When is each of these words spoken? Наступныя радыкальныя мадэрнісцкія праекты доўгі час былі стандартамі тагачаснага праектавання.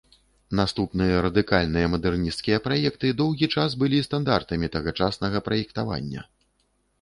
Наступныя 0.59 1.17
радыкальныя 1.25 1.89
мадэрнісцкія 1.95 2.57
праекты 2.69 3.11
доўгі 3.19 3.51
час 3.57 3.77
былі 3.85 4.01
стандартамі 4.07 4.71
тагачаснага 4.79 5.37
праектавання. 5.51 6.27